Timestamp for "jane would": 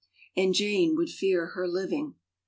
0.55-1.11